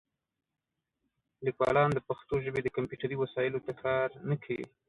لیکوالان 1.45 1.89
د 1.93 1.99
پښتو 2.07 2.35
ژبې 2.45 2.61
د 2.63 2.67
کمپیوټري 2.75 3.15
وسایلو 3.19 3.63
ته 3.65 3.73
کار 3.83 4.07
نه 4.29 4.35
کوي. 4.43 4.65